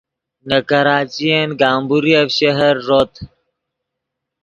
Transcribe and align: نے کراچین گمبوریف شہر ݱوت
نے 0.47 0.57
کراچین 0.69 1.47
گمبوریف 1.61 2.27
شہر 2.37 2.75
ݱوت 2.85 3.13